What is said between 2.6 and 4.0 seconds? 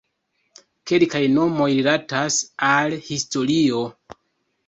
al historio.